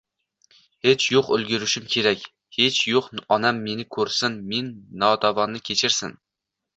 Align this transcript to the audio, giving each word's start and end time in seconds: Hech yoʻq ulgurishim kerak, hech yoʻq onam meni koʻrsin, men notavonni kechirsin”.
Hech 0.85 1.03
yoʻq 1.15 1.27
ulgurishim 1.35 1.83
kerak, 1.95 2.23
hech 2.57 2.79
yoʻq 2.93 3.09
onam 3.37 3.59
meni 3.67 3.85
koʻrsin, 3.99 4.39
men 4.55 4.73
notavonni 5.05 5.63
kechirsin”. 5.71 6.11